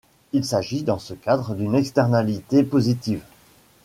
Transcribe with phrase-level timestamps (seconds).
[0.33, 3.21] Il s'agit dans ce cadre d’une externalité positive.